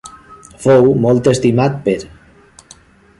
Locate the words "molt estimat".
1.03-1.77